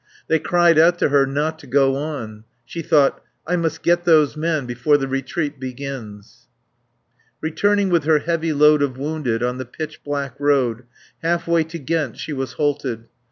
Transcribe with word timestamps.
They 0.27 0.39
cried 0.39 0.79
out 0.79 0.97
to 0.97 1.09
her 1.09 1.27
not 1.27 1.59
to 1.59 1.67
go 1.67 1.95
on. 1.95 2.43
She 2.65 2.81
thought: 2.81 3.21
I 3.45 3.55
must 3.55 3.83
get 3.83 4.03
those 4.03 4.35
men 4.35 4.65
before 4.65 4.97
the 4.97 5.07
retreat 5.07 5.59
begins. 5.59 6.47
Returning 7.39 7.89
with 7.89 8.05
her 8.05 8.17
heavy 8.17 8.51
load 8.51 8.81
of 8.81 8.97
wounded, 8.97 9.43
on 9.43 9.59
the 9.59 9.65
pitch 9.65 10.03
black 10.03 10.39
road, 10.39 10.85
half 11.21 11.47
way 11.47 11.63
to 11.65 11.77
Ghent 11.77 12.17
she 12.17 12.33
was 12.33 12.53
halted. 12.53 13.09